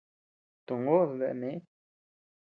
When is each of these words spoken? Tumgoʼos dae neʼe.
Tumgoʼos 0.65 1.11
dae 1.19 1.33
neʼe. 1.39 1.57